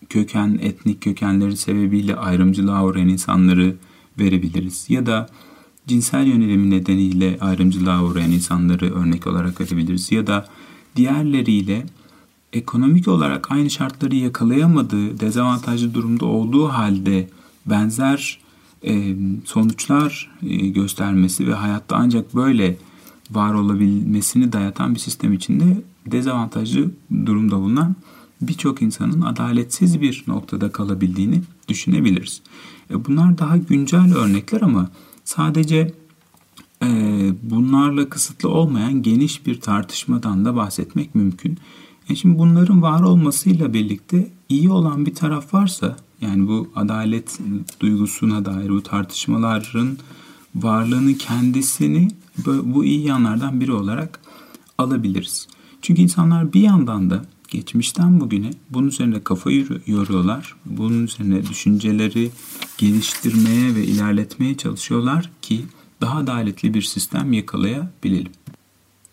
köken, 0.08 0.58
etnik 0.62 1.00
kökenleri 1.00 1.56
sebebiyle 1.56 2.16
ayrımcılığa 2.16 2.84
uğrayan 2.84 3.08
insanları 3.08 3.76
verebiliriz. 4.18 4.86
Ya 4.88 5.06
da 5.06 5.28
cinsel 5.86 6.26
yönelimi 6.26 6.70
nedeniyle 6.70 7.38
ayrımcılığa 7.40 8.04
uğrayan 8.04 8.32
insanları 8.32 8.94
örnek 8.94 9.26
olarak 9.26 9.60
verebiliriz. 9.60 10.12
Ya 10.12 10.26
da 10.26 10.48
diğerleriyle 10.96 11.86
ekonomik 12.52 13.08
olarak 13.08 13.52
aynı 13.52 13.70
şartları 13.70 14.16
yakalayamadığı, 14.16 15.20
dezavantajlı 15.20 15.94
durumda 15.94 16.26
olduğu 16.26 16.68
halde 16.68 17.28
benzer 17.66 18.40
e, 18.84 19.16
sonuçlar 19.44 20.30
e, 20.42 20.56
göstermesi 20.56 21.46
ve 21.46 21.54
hayatta 21.54 21.96
ancak 21.96 22.34
böyle 22.34 22.76
var 23.30 23.54
olabilmesini 23.54 24.52
dayatan 24.52 24.94
bir 24.94 25.00
sistem 25.00 25.32
içinde 25.32 25.82
dezavantajlı 26.06 26.90
durumda 27.26 27.56
bulunan 27.56 27.96
birçok 28.40 28.82
insanın 28.82 29.22
adaletsiz 29.22 30.00
bir 30.00 30.24
noktada 30.26 30.72
kalabildiğini 30.72 31.42
düşünebiliriz. 31.68 32.42
E, 32.90 33.04
bunlar 33.04 33.38
daha 33.38 33.56
güncel 33.56 34.14
örnekler 34.14 34.60
ama 34.60 34.90
sadece 35.24 35.94
e, 36.82 36.88
bunlarla 37.42 38.08
kısıtlı 38.08 38.48
olmayan 38.48 39.02
geniş 39.02 39.46
bir 39.46 39.60
tartışmadan 39.60 40.44
da 40.44 40.56
bahsetmek 40.56 41.14
mümkün. 41.14 41.58
E 42.08 42.14
şimdi 42.14 42.38
bunların 42.38 42.82
var 42.82 43.02
olmasıyla 43.02 43.72
birlikte 43.72 44.30
iyi 44.48 44.70
olan 44.70 45.06
bir 45.06 45.14
taraf 45.14 45.54
varsa 45.54 45.96
yani 46.20 46.48
bu 46.48 46.70
adalet 46.74 47.38
duygusuna 47.80 48.44
dair 48.44 48.68
bu 48.68 48.82
tartışmaların 48.82 49.98
varlığını 50.54 51.14
kendisini 51.14 52.08
bu 52.46 52.84
iyi 52.84 53.06
yanlardan 53.06 53.60
biri 53.60 53.72
olarak 53.72 54.20
alabiliriz. 54.78 55.48
Çünkü 55.82 56.02
insanlar 56.02 56.52
bir 56.52 56.60
yandan 56.60 57.10
da 57.10 57.24
geçmişten 57.48 58.20
bugüne 58.20 58.50
bunun 58.70 58.88
üzerine 58.88 59.22
kafa 59.22 59.50
yoruyorlar. 59.86 60.56
Bunun 60.66 61.04
üzerine 61.04 61.46
düşünceleri 61.46 62.30
geliştirmeye 62.78 63.74
ve 63.74 63.84
ilerletmeye 63.84 64.56
çalışıyorlar 64.56 65.30
ki 65.42 65.64
daha 66.00 66.18
adaletli 66.18 66.74
bir 66.74 66.82
sistem 66.82 67.32
yakalayabilelim. 67.32 68.32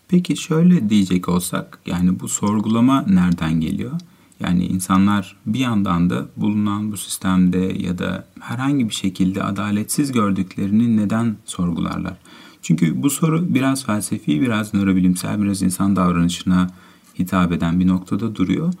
Peki 0.08 0.36
şöyle 0.36 0.90
diyecek 0.90 1.28
olsak 1.28 1.78
yani 1.86 2.20
bu 2.20 2.28
sorgulama 2.28 3.02
nereden 3.02 3.60
geliyor? 3.60 3.92
Yani 4.40 4.66
insanlar 4.66 5.36
bir 5.46 5.58
yandan 5.58 6.10
da 6.10 6.26
bulunan 6.36 6.92
bu 6.92 6.96
sistemde 6.96 7.58
ya 7.58 7.98
da 7.98 8.26
herhangi 8.40 8.88
bir 8.88 8.94
şekilde 8.94 9.42
adaletsiz 9.42 10.12
gördüklerini 10.12 10.96
neden 10.96 11.36
sorgularlar? 11.44 12.16
Çünkü 12.62 13.02
bu 13.02 13.10
soru 13.10 13.54
biraz 13.54 13.86
felsefi, 13.86 14.40
biraz 14.40 14.74
nörobilimsel, 14.74 15.42
biraz 15.42 15.62
insan 15.62 15.96
davranışına 15.96 16.70
hitap 17.18 17.52
eden 17.52 17.80
bir 17.80 17.86
noktada 17.86 18.36
duruyor. 18.36 18.74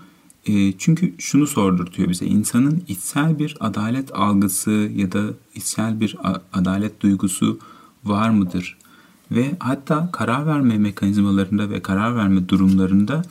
E, 0.46 0.72
çünkü 0.78 1.14
şunu 1.18 1.46
sordurtuyor 1.46 2.08
bize. 2.08 2.26
insanın 2.26 2.82
içsel 2.88 3.38
bir 3.38 3.56
adalet 3.60 4.14
algısı 4.14 4.90
ya 4.96 5.12
da 5.12 5.22
içsel 5.54 6.00
bir 6.00 6.16
adalet 6.52 7.00
duygusu 7.00 7.58
var 8.04 8.30
mıdır? 8.30 8.76
Ve 9.30 9.56
hatta 9.58 10.10
karar 10.12 10.46
verme 10.46 10.78
mekanizmalarında 10.78 11.70
ve 11.70 11.82
karar 11.82 12.16
verme 12.16 12.48
durumlarında 12.48 13.22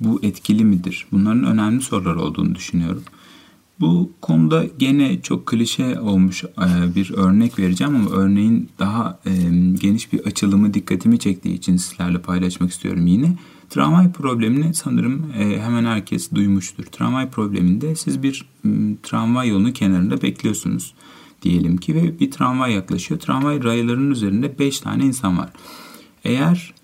bu 0.00 0.20
etkili 0.22 0.64
midir? 0.64 1.06
Bunların 1.12 1.44
önemli 1.44 1.82
sorular 1.82 2.14
olduğunu 2.14 2.54
düşünüyorum. 2.54 3.02
Bu 3.80 4.12
konuda 4.20 4.64
gene 4.78 5.22
çok 5.22 5.46
klişe 5.46 6.00
olmuş 6.00 6.44
e, 6.44 6.94
bir 6.94 7.14
örnek 7.14 7.58
vereceğim 7.58 7.96
ama 7.96 8.10
örneğin 8.10 8.68
daha 8.78 9.18
e, 9.26 9.32
geniş 9.80 10.12
bir 10.12 10.20
açılımı 10.26 10.74
dikkatimi 10.74 11.18
çektiği 11.18 11.54
için 11.54 11.76
sizlerle 11.76 12.18
paylaşmak 12.18 12.70
istiyorum 12.70 13.06
yine. 13.06 13.36
Tramvay 13.70 14.12
problemini 14.12 14.74
sanırım 14.74 15.32
e, 15.38 15.60
hemen 15.60 15.84
herkes 15.84 16.30
duymuştur. 16.34 16.84
Tramvay 16.84 17.30
probleminde 17.30 17.96
siz 17.96 18.22
bir 18.22 18.48
tramvay 19.02 19.48
yolunun 19.48 19.72
kenarında 19.72 20.22
bekliyorsunuz 20.22 20.94
diyelim 21.42 21.76
ki 21.76 21.94
ve 21.94 22.20
bir 22.20 22.30
tramvay 22.30 22.72
yaklaşıyor. 22.72 23.20
Tramvay 23.20 23.64
raylarının 23.64 24.10
üzerinde 24.10 24.58
5 24.58 24.80
tane 24.80 25.04
insan 25.04 25.38
var. 25.38 25.50
Eğer 26.24 26.74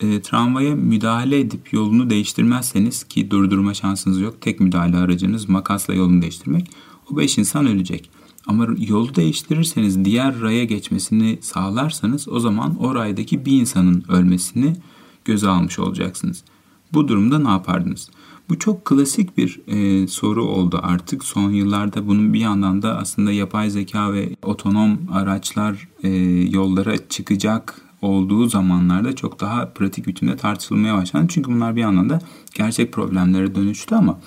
e, 0.00 0.22
tramvaya 0.22 0.74
müdahale 0.74 1.40
edip 1.40 1.72
yolunu 1.72 2.10
değiştirmezseniz 2.10 3.04
ki 3.04 3.30
durdurma 3.30 3.74
şansınız 3.74 4.20
yok. 4.20 4.40
Tek 4.40 4.60
müdahale 4.60 4.96
aracınız 4.96 5.48
makasla 5.48 5.94
yolunu 5.94 6.22
değiştirmek. 6.22 6.70
O 7.10 7.16
5 7.16 7.38
insan 7.38 7.66
ölecek. 7.66 8.10
Ama 8.46 8.66
yolu 8.78 9.14
değiştirirseniz 9.14 10.04
diğer 10.04 10.40
raya 10.40 10.64
geçmesini 10.64 11.38
sağlarsanız 11.40 12.28
o 12.28 12.40
zaman 12.40 12.76
o 12.84 12.94
raydaki 12.94 13.46
bir 13.46 13.60
insanın 13.60 14.04
ölmesini 14.08 14.76
göze 15.24 15.48
almış 15.48 15.78
olacaksınız. 15.78 16.44
Bu 16.92 17.08
durumda 17.08 17.38
ne 17.38 17.48
yapardınız? 17.48 18.10
Bu 18.48 18.58
çok 18.58 18.84
klasik 18.84 19.36
bir 19.36 19.60
e, 19.66 20.06
soru 20.08 20.44
oldu 20.44 20.80
artık 20.82 21.24
son 21.24 21.50
yıllarda. 21.50 22.06
Bunun 22.06 22.32
bir 22.32 22.40
yandan 22.40 22.82
da 22.82 22.98
aslında 22.98 23.32
yapay 23.32 23.70
zeka 23.70 24.12
ve 24.12 24.36
otonom 24.42 24.98
araçlar 25.12 25.88
e, 26.02 26.08
yollara 26.50 27.08
çıkacak 27.08 27.80
olduğu 28.02 28.46
zamanlarda 28.48 29.16
çok 29.16 29.40
daha 29.40 29.68
pratik 29.68 30.06
biçimde 30.06 30.36
tartışılmaya 30.36 30.94
başlandı. 30.96 31.26
Çünkü 31.28 31.50
bunlar 31.50 31.76
bir 31.76 31.80
yandan 31.80 32.10
da 32.10 32.20
gerçek 32.54 32.92
problemlere 32.92 33.54
dönüştü 33.54 33.94
ama 33.94 34.20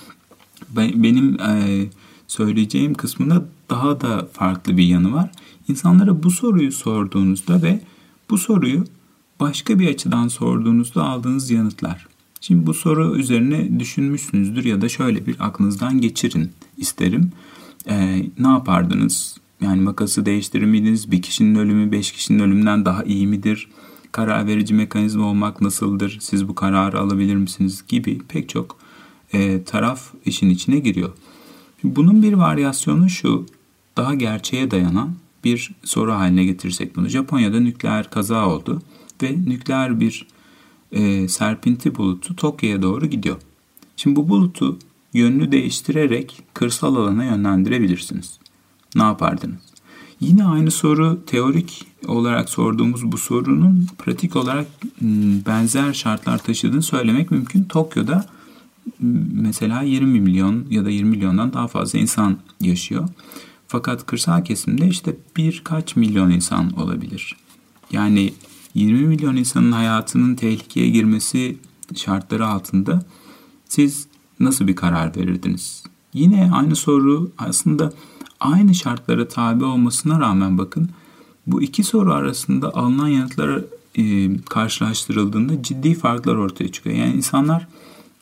benim 0.75 1.41
e, 1.41 1.85
söyleyeceğim 2.27 2.93
kısmında 2.93 3.45
daha 3.69 4.01
da 4.01 4.27
farklı 4.33 4.77
bir 4.77 4.85
yanı 4.85 5.13
var. 5.13 5.31
İnsanlara 5.67 6.23
bu 6.23 6.31
soruyu 6.31 6.71
sorduğunuzda 6.71 7.61
ve 7.61 7.81
bu 8.29 8.37
soruyu 8.37 8.83
başka 9.39 9.79
bir 9.79 9.87
açıdan 9.87 10.27
sorduğunuzda 10.27 11.03
aldığınız 11.03 11.51
yanıtlar. 11.51 12.07
Şimdi 12.41 12.67
bu 12.67 12.73
soru 12.73 13.17
üzerine 13.17 13.79
düşünmüşsünüzdür 13.79 14.65
ya 14.65 14.81
da 14.81 14.89
şöyle 14.89 15.25
bir 15.25 15.35
aklınızdan 15.39 16.01
geçirin 16.01 16.51
isterim. 16.77 17.31
Ee, 17.89 18.25
ne 18.39 18.47
yapardınız? 18.47 19.37
Yani 19.61 19.81
makası 19.81 20.25
değiştirir 20.25 20.65
miydiniz? 20.65 21.11
Bir 21.11 21.21
kişinin 21.21 21.55
ölümü 21.55 21.91
beş 21.91 22.11
kişinin 22.11 22.39
ölümünden 22.39 22.85
daha 22.85 23.03
iyi 23.03 23.27
midir? 23.27 23.67
Karar 24.11 24.47
verici 24.47 24.73
mekanizma 24.73 25.25
olmak 25.25 25.61
nasıldır? 25.61 26.17
Siz 26.21 26.47
bu 26.47 26.55
kararı 26.55 26.99
alabilir 26.99 27.35
misiniz? 27.35 27.83
Gibi 27.87 28.19
pek 28.27 28.49
çok 28.49 28.77
e, 29.33 29.63
taraf 29.63 30.13
işin 30.25 30.49
içine 30.49 30.79
giriyor. 30.79 31.09
Bunun 31.83 32.23
bir 32.23 32.33
varyasyonu 32.33 33.09
şu. 33.09 33.45
Daha 33.97 34.13
gerçeğe 34.13 34.71
dayanan 34.71 35.15
bir 35.43 35.71
soru 35.83 36.13
haline 36.13 36.45
getirirsek 36.45 36.95
bunu. 36.95 37.07
Japonya'da 37.07 37.59
nükleer 37.59 38.09
kaza 38.09 38.47
oldu 38.47 38.81
ve 39.23 39.35
nükleer 39.45 39.99
bir 39.99 40.27
e, 40.91 41.27
serpinti 41.27 41.95
bulutu 41.95 42.35
Tokyo'ya 42.35 42.81
doğru 42.81 43.05
gidiyor. 43.05 43.37
Şimdi 43.97 44.15
bu 44.15 44.29
bulutu 44.29 44.79
yönünü 45.13 45.51
değiştirerek 45.51 46.43
kırsal 46.53 46.95
alana 46.95 47.23
yönlendirebilirsiniz. 47.25 48.39
Ne 48.95 49.03
yapardınız? 49.03 49.61
Yine 50.19 50.45
aynı 50.45 50.71
soru 50.71 51.25
teorik 51.25 51.85
olarak 52.07 52.49
sorduğumuz 52.49 53.11
bu 53.11 53.17
sorunun 53.17 53.87
pratik 53.97 54.35
olarak 54.35 54.67
benzer 55.45 55.93
şartlar 55.93 56.37
taşıdığını 56.37 56.83
söylemek 56.83 57.31
mümkün. 57.31 57.63
Tokyo'da 57.63 58.25
mesela 59.33 59.81
20 59.81 60.19
milyon 60.19 60.65
ya 60.69 60.85
da 60.85 60.89
20 60.89 61.09
milyondan 61.09 61.53
daha 61.53 61.67
fazla 61.67 61.99
insan 61.99 62.37
yaşıyor. 62.61 63.09
Fakat 63.67 64.05
kırsal 64.05 64.43
kesimde 64.43 64.87
işte 64.87 65.15
birkaç 65.37 65.95
milyon 65.95 66.29
insan 66.29 66.79
olabilir. 66.79 67.35
Yani 67.91 68.33
20 68.77 69.07
milyon 69.07 69.35
insanın 69.35 69.71
hayatının 69.71 70.35
tehlikeye 70.35 70.89
girmesi 70.89 71.57
şartları 71.95 72.47
altında 72.47 73.05
siz 73.65 74.07
nasıl 74.39 74.67
bir 74.67 74.75
karar 74.75 75.15
verirdiniz? 75.15 75.83
Yine 76.13 76.49
aynı 76.53 76.75
soru 76.75 77.31
aslında 77.37 77.93
aynı 78.39 78.75
şartlara 78.75 79.27
tabi 79.27 79.63
olmasına 79.63 80.19
rağmen 80.19 80.57
bakın 80.57 80.89
bu 81.47 81.61
iki 81.61 81.83
soru 81.83 82.13
arasında 82.13 82.75
alınan 82.75 83.07
yanıtlar 83.07 83.61
e, 83.95 84.37
karşılaştırıldığında 84.37 85.63
ciddi 85.63 85.93
farklar 85.93 86.35
ortaya 86.35 86.71
çıkıyor. 86.71 86.95
Yani 86.95 87.13
insanlar 87.13 87.67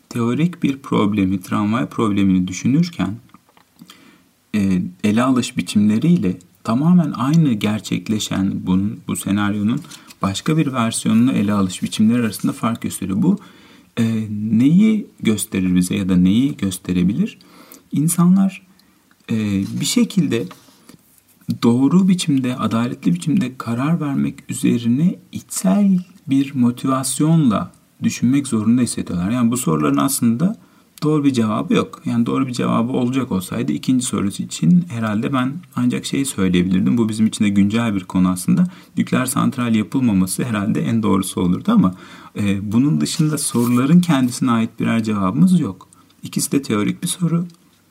teorik 0.09 0.63
bir 0.63 0.77
problemi, 0.77 1.41
tramvay 1.41 1.85
problemini 1.85 2.47
düşünürken 2.47 3.15
e, 4.55 4.81
ele 5.03 5.23
alış 5.23 5.57
biçimleriyle 5.57 6.37
tamamen 6.63 7.11
aynı 7.11 7.53
gerçekleşen 7.53 8.53
bunun, 8.65 8.99
bu 9.07 9.15
senaryonun 9.15 9.81
başka 10.25 10.57
bir 10.57 10.73
versiyonunu 10.73 11.31
ele 11.31 11.53
alış 11.53 11.83
biçimleri 11.83 12.19
arasında 12.19 12.53
fark 12.53 12.81
gösteriyor. 12.81 13.21
Bu 13.21 13.39
e, 13.99 14.27
neyi 14.51 15.07
gösterir 15.19 15.75
bize 15.75 15.95
ya 15.95 16.09
da 16.09 16.15
neyi 16.17 16.57
gösterebilir? 16.57 17.39
İnsanlar 17.91 18.67
e, 19.31 19.35
bir 19.79 19.85
şekilde 19.85 20.45
doğru 21.63 22.07
biçimde, 22.07 22.55
adaletli 22.55 23.13
biçimde 23.13 23.57
karar 23.57 24.01
vermek 24.01 24.51
üzerine 24.51 25.15
içsel 25.31 25.99
bir 26.27 26.55
motivasyonla 26.55 27.71
düşünmek 28.03 28.47
zorunda 28.47 28.81
hissediyorlar. 28.81 29.31
Yani 29.31 29.51
bu 29.51 29.57
soruların 29.57 29.97
aslında 29.97 30.55
doğru 31.03 31.23
bir 31.23 31.33
cevabı 31.33 31.73
yok. 31.73 32.01
Yani 32.05 32.25
doğru 32.25 32.47
bir 32.47 32.53
cevabı 32.53 32.91
olacak 32.91 33.31
olsaydı 33.31 33.71
ikinci 33.71 34.05
sorusu 34.05 34.43
için 34.43 34.85
herhalde 34.89 35.33
ben 35.33 35.53
ancak 35.75 36.05
şeyi 36.05 36.25
söyleyebilirdim. 36.25 36.97
Bu 36.97 37.09
bizim 37.09 37.27
için 37.27 37.45
de 37.45 37.49
güncel 37.49 37.95
bir 37.95 38.03
konu 38.03 38.29
aslında. 38.29 38.63
Nükleer 38.97 39.25
santral 39.25 39.75
yapılmaması 39.75 40.43
herhalde 40.43 40.81
en 40.81 41.03
doğrusu 41.03 41.41
olurdu 41.41 41.71
ama 41.71 41.95
e, 42.35 42.71
bunun 42.71 43.01
dışında 43.01 43.37
soruların 43.37 44.01
kendisine 44.01 44.51
ait 44.51 44.79
birer 44.79 45.03
cevabımız 45.03 45.59
yok. 45.59 45.87
İkisi 46.23 46.51
de 46.51 46.61
teorik 46.61 47.03
bir 47.03 47.07
soru. 47.07 47.45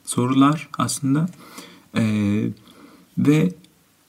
Sorular 0.05 0.69
aslında 0.79 1.29
e, 1.97 2.05
ve 3.19 3.53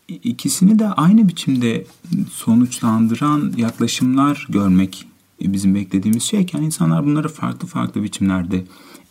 ikisini 0.08 0.80
de 0.80 0.88
aynı 0.88 1.28
biçimde 1.28 1.86
sonuçlandıran 2.32 3.54
yaklaşımlar 3.58 4.48
görmek 4.50 5.08
bizim 5.42 5.76
beklediğimiz 5.76 6.24
şeyken 6.24 6.62
insanlar 6.62 7.06
bunları 7.06 7.30
farklı 7.30 7.68
farklı 7.68 8.04
biçimlerde 8.04 8.66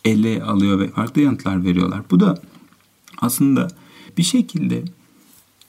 ele 0.05 0.43
alıyor 0.43 0.79
ve 0.79 0.87
farklı 0.87 1.21
yanıtlar 1.21 1.65
veriyorlar. 1.65 2.01
Bu 2.11 2.19
da 2.19 2.41
aslında 3.17 3.67
bir 4.17 4.23
şekilde 4.23 4.83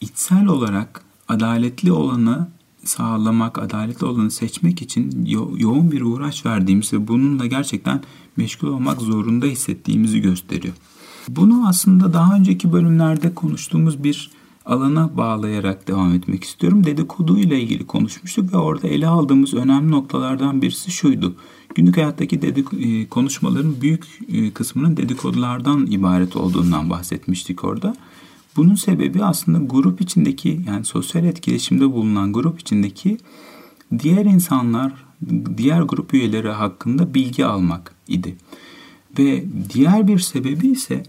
içsel 0.01 0.47
olarak 0.47 1.03
adaletli 1.29 1.93
olanı 1.93 2.49
sağlamak, 2.85 3.59
adaletli 3.59 4.07
olanı 4.07 4.31
seçmek 4.31 4.83
için 4.83 5.27
yo- 5.27 5.55
yoğun 5.57 5.93
bir 5.93 6.01
uğraş 6.01 6.47
verdiğimiz 6.47 6.93
ve 6.93 7.09
bununla 7.09 7.47
gerçekten 7.47 8.03
meşgul 8.37 8.69
olmak 8.69 9.01
zorunda 9.01 9.47
hissettiğimizi 9.47 10.21
gösteriyor. 10.21 10.75
Bunu 11.29 11.69
aslında 11.69 12.13
daha 12.13 12.35
önceki 12.35 12.73
bölümlerde 12.73 13.35
konuştuğumuz 13.35 14.05
bir 14.05 14.31
alana 14.67 15.17
bağlayarak 15.17 15.89
devam 15.89 16.15
etmek 16.15 16.45
istiyorum. 16.45 16.85
Dedikodu 16.85 17.39
ile 17.39 17.61
ilgili 17.61 17.87
konuşmuştuk 17.87 18.53
ve 18.53 18.57
orada 18.57 18.89
ele 18.89 19.07
aldığımız 19.07 19.55
önemli 19.55 19.91
noktalardan 19.91 20.63
birisi 20.63 20.91
şuydu. 20.91 21.35
Günlük 21.75 21.97
hayattaki 21.97 22.43
dedik 22.43 22.67
e, 22.81 23.09
konuşmaların 23.09 23.81
büyük 23.81 24.05
e, 24.33 24.51
kısmının 24.51 24.97
dedikodulardan 24.97 25.87
ibaret 25.87 26.37
olduğundan 26.37 26.91
bahsetmiştik 26.91 27.65
orada. 27.65 27.97
Bunun 28.57 28.75
sebebi 28.75 29.25
aslında 29.25 29.59
grup 29.59 30.01
içindeki 30.01 30.61
yani 30.67 30.85
sosyal 30.85 31.25
etkileşimde 31.25 31.93
bulunan 31.93 32.33
grup 32.33 32.61
içindeki 32.61 33.19
diğer 33.99 34.25
insanlar, 34.25 34.93
diğer 35.57 35.83
grup 35.83 36.15
üyeleri 36.15 36.49
hakkında 36.49 37.15
bilgi 37.15 37.47
almak 37.47 37.95
idi. 38.09 38.37
Ve 39.19 39.45
diğer 39.75 40.09
bir 40.09 40.19
sebebi 40.19 40.69
ise 40.69 41.03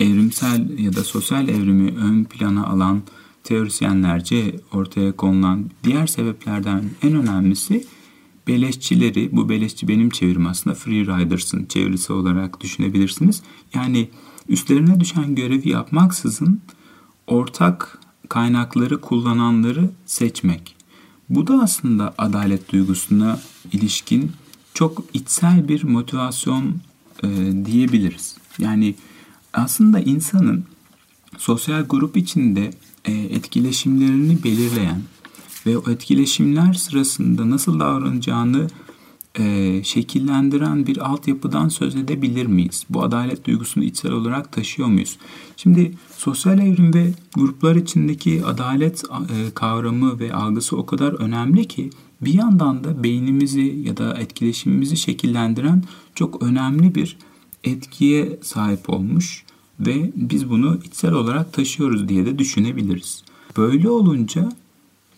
evrimsel 0.00 0.78
ya 0.78 0.96
da 0.96 1.04
sosyal 1.04 1.48
evrimi 1.48 1.96
ön 1.96 2.24
plana 2.24 2.66
alan 2.66 3.02
teorisyenlerce 3.44 4.60
ortaya 4.72 5.12
konulan 5.12 5.70
diğer 5.84 6.06
sebeplerden 6.06 6.84
en 7.02 7.14
önemlisi 7.14 7.84
beleşçileri, 8.46 9.28
bu 9.32 9.48
beleşçi 9.48 9.88
benim 9.88 10.10
çevirim 10.10 10.46
aslında 10.46 10.76
free 10.76 11.00
riders'ın 11.00 11.64
çevirisi 11.64 12.12
olarak 12.12 12.60
düşünebilirsiniz. 12.60 13.42
Yani 13.74 14.08
üstlerine 14.48 15.00
düşen 15.00 15.34
görevi 15.34 15.68
yapmaksızın 15.68 16.60
ortak 17.26 17.98
kaynakları 18.28 19.00
kullananları 19.00 19.90
seçmek. 20.06 20.76
Bu 21.28 21.46
da 21.46 21.60
aslında 21.62 22.14
adalet 22.18 22.72
duygusuna 22.72 23.40
ilişkin 23.72 24.32
çok 24.74 25.04
içsel 25.14 25.68
bir 25.68 25.84
motivasyon 25.84 26.74
e, 27.22 27.28
diyebiliriz. 27.64 28.36
Yani 28.58 28.94
aslında 29.56 30.00
insanın 30.00 30.64
sosyal 31.38 31.82
grup 31.82 32.16
içinde 32.16 32.70
e, 33.04 33.12
etkileşimlerini 33.12 34.44
belirleyen 34.44 35.02
ve 35.66 35.78
o 35.78 35.90
etkileşimler 35.90 36.72
sırasında 36.72 37.50
nasıl 37.50 37.80
davranacağını 37.80 38.66
e, 39.38 39.80
şekillendiren 39.84 40.86
bir 40.86 41.06
altyapıdan 41.06 41.68
söz 41.68 41.96
edebilir 41.96 42.46
miyiz? 42.46 42.84
Bu 42.90 43.02
adalet 43.02 43.44
duygusunu 43.44 43.84
içsel 43.84 44.12
olarak 44.12 44.52
taşıyor 44.52 44.88
muyuz? 44.88 45.18
Şimdi 45.56 45.94
sosyal 46.16 46.58
evrim 46.58 46.94
ve 46.94 47.12
gruplar 47.34 47.76
içindeki 47.76 48.44
adalet 48.44 49.04
e, 49.04 49.50
kavramı 49.54 50.18
ve 50.20 50.34
algısı 50.34 50.76
o 50.76 50.86
kadar 50.86 51.12
önemli 51.12 51.68
ki 51.68 51.90
bir 52.20 52.34
yandan 52.34 52.84
da 52.84 53.02
beynimizi 53.02 53.82
ya 53.84 53.96
da 53.96 54.14
etkileşimimizi 54.14 54.96
şekillendiren 54.96 55.84
çok 56.14 56.42
önemli 56.42 56.94
bir 56.94 57.16
etkiye 57.64 58.38
sahip 58.42 58.90
olmuş 58.90 59.45
ve 59.80 60.12
biz 60.16 60.50
bunu 60.50 60.78
içsel 60.84 61.12
olarak 61.12 61.52
taşıyoruz 61.52 62.08
diye 62.08 62.26
de 62.26 62.38
düşünebiliriz. 62.38 63.22
Böyle 63.56 63.88
olunca 63.90 64.48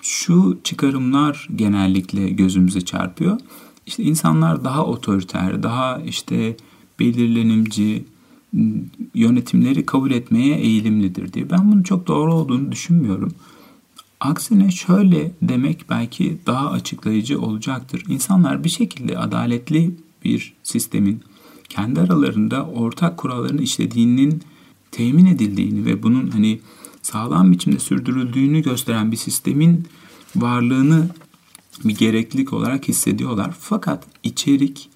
şu 0.02 0.58
çıkarımlar 0.64 1.48
genellikle 1.56 2.30
gözümüze 2.30 2.80
çarpıyor. 2.80 3.38
İşte 3.86 4.02
insanlar 4.02 4.64
daha 4.64 4.84
otoriter, 4.84 5.62
daha 5.62 5.98
işte 5.98 6.56
belirlenimci 7.00 8.04
yönetimleri 9.14 9.86
kabul 9.86 10.10
etmeye 10.10 10.56
eğilimlidir 10.56 11.32
diye. 11.32 11.50
Ben 11.50 11.72
bunun 11.72 11.82
çok 11.82 12.06
doğru 12.06 12.34
olduğunu 12.34 12.72
düşünmüyorum. 12.72 13.34
Aksine 14.20 14.70
şöyle 14.70 15.32
demek 15.42 15.84
belki 15.90 16.38
daha 16.46 16.70
açıklayıcı 16.70 17.40
olacaktır. 17.40 18.04
İnsanlar 18.08 18.64
bir 18.64 18.68
şekilde 18.68 19.18
adaletli 19.18 19.94
bir 20.24 20.54
sistemin 20.62 21.20
kendi 21.68 22.00
aralarında 22.00 22.66
ortak 22.66 23.16
kuralların 23.16 23.58
işlediğinin 23.58 24.42
temin 24.90 25.26
edildiğini 25.26 25.84
ve 25.84 26.02
bunun 26.02 26.30
hani 26.30 26.60
sağlam 27.02 27.52
biçimde 27.52 27.78
sürdürüldüğünü 27.78 28.62
gösteren 28.62 29.12
bir 29.12 29.16
sistemin 29.16 29.86
varlığını 30.36 31.08
bir 31.84 31.96
gereklilik 31.96 32.52
olarak 32.52 32.88
hissediyorlar. 32.88 33.56
Fakat 33.60 34.04
içerik 34.22 34.90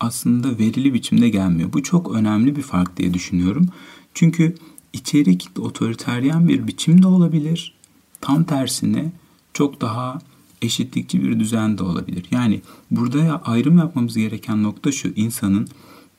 aslında 0.00 0.58
verili 0.58 0.94
biçimde 0.94 1.28
gelmiyor. 1.28 1.72
Bu 1.72 1.82
çok 1.82 2.14
önemli 2.14 2.56
bir 2.56 2.62
fark 2.62 2.96
diye 2.96 3.14
düşünüyorum. 3.14 3.66
Çünkü 4.14 4.54
içerik 4.92 5.48
otoriteryen 5.58 6.48
bir 6.48 6.66
biçimde 6.66 7.06
olabilir. 7.06 7.74
Tam 8.20 8.44
tersine 8.44 9.12
çok 9.54 9.80
daha 9.80 10.18
eşitlikçi 10.62 11.22
bir 11.22 11.40
düzen 11.40 11.78
de 11.78 11.82
olabilir. 11.82 12.24
Yani 12.30 12.60
burada 12.90 13.42
ayrım 13.44 13.78
yapmamız 13.78 14.16
gereken 14.16 14.62
nokta 14.62 14.92
şu. 14.92 15.08
insanın 15.16 15.68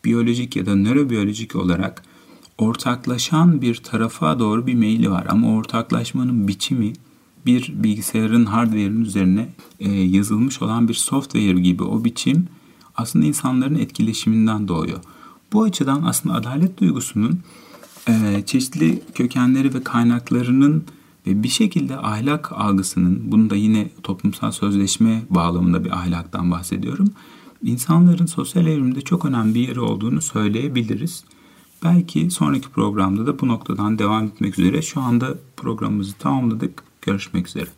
biyolojik 0.06 0.56
ya 0.56 0.66
da 0.66 0.76
nörobiyolojik 0.76 1.56
olarak 1.56 2.04
ortaklaşan 2.58 3.62
bir 3.62 3.76
tarafa 3.76 4.40
doğru 4.40 4.68
bir 4.68 4.74
meyli 4.74 5.12
var. 5.12 5.26
Ama 5.30 5.56
ortaklaşmanın 5.56 6.48
biçimi 6.48 6.94
bir 7.46 7.74
bilgisayarın 7.76 8.46
hardware'ın 8.46 9.02
üzerine 9.02 9.50
e, 9.80 9.92
yazılmış 9.92 10.62
olan 10.62 10.88
bir 10.88 10.94
software 10.94 11.60
gibi 11.60 11.84
o 11.84 12.04
biçim 12.04 12.48
aslında 12.96 13.26
insanların 13.26 13.76
etkileşiminden 13.76 14.68
doğuyor. 14.68 15.00
Bu 15.54 15.64
açıdan 15.64 16.04
aslında 16.04 16.36
adalet 16.36 16.80
duygusunun 16.80 17.40
e, 18.08 18.44
çeşitli 18.46 19.02
kökenleri 19.14 19.74
ve 19.74 19.84
kaynaklarının 19.84 20.84
ve 21.28 21.44
bir 21.44 21.50
şekilde 21.50 21.98
ahlak 21.98 22.52
algısının, 22.52 23.32
bunu 23.32 23.50
da 23.50 23.56
yine 23.56 23.90
toplumsal 24.04 24.52
sözleşme 24.52 25.22
bağlamında 25.30 25.84
bir 25.84 25.92
ahlaktan 25.92 26.52
bahsediyorum. 26.52 27.08
İnsanların 27.64 28.26
sosyal 28.26 28.68
evrimde 28.68 29.02
çok 29.02 29.26
önemli 29.26 29.56
bir 29.56 29.68
yeri 29.68 29.80
olduğunu 29.80 30.22
söyleyebiliriz. 30.22 31.24
Belki 31.84 32.32
sonraki 32.32 32.70
programda 32.70 33.28
da 33.28 33.40
bu 33.40 33.48
noktadan 33.48 34.00
devam 34.00 34.26
etmek 34.26 34.60
üzere. 34.60 34.82
Şu 34.82 35.02
anda 35.02 35.38
programımızı 35.58 36.14
tamamladık. 36.14 36.84
Görüşmek 37.02 37.48
üzere. 37.48 37.70